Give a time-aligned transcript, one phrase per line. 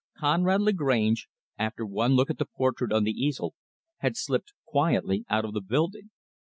[0.17, 1.27] Conrad Lagrange,
[1.59, 3.53] after one look at the portrait on the easel,
[3.97, 6.09] had slipped quietly out of the building.